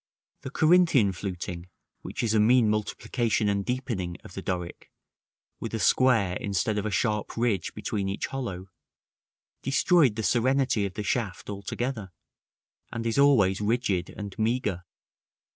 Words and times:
The 0.41 0.49
Corinthian 0.49 1.11
fluting, 1.11 1.67
which 2.01 2.23
is 2.23 2.33
a 2.33 2.39
mean 2.39 2.71
multiplication 2.71 3.47
and 3.47 3.63
deepening 3.63 4.17
of 4.23 4.33
the 4.33 4.41
Doric, 4.41 4.91
with 5.59 5.75
a 5.75 5.79
square 5.79 6.37
instead 6.37 6.79
of 6.79 6.87
a 6.87 6.89
sharp 6.89 7.37
ridge 7.37 7.75
between 7.75 8.09
each 8.09 8.25
hollow, 8.25 8.69
destroyed 9.61 10.15
the 10.15 10.23
serenity 10.23 10.87
of 10.87 10.95
the 10.95 11.03
shaft 11.03 11.51
altogether, 11.51 12.11
and 12.91 13.05
is 13.05 13.19
always 13.19 13.61
rigid 13.61 14.09
and 14.09 14.35
meagre. 14.39 14.85